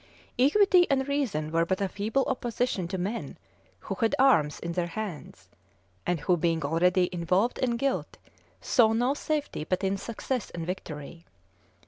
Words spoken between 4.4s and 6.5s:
in their hands, and who,